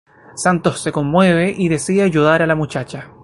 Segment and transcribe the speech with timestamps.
[0.35, 3.11] Santos se conmueve y decide ayudar a la muchacha.